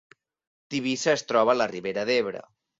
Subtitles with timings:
[0.75, 2.45] Tivissa es troba a la Ribera d’Ebre